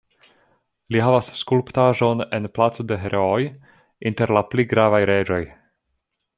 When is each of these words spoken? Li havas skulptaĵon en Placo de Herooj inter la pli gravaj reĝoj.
Li 0.95 1.01
havas 1.07 1.27
skulptaĵon 1.41 2.25
en 2.39 2.49
Placo 2.57 2.87
de 2.93 2.99
Herooj 3.03 3.43
inter 4.13 4.37
la 4.39 4.45
pli 4.55 4.69
gravaj 4.75 5.05
reĝoj. 5.15 5.43